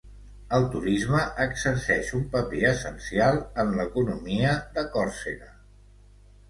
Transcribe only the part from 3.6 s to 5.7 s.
en l'economia de Còrsega.